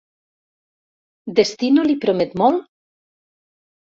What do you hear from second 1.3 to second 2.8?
Destino li promet molt?